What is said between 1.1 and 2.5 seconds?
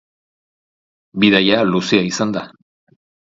Bidaia luzea izan da.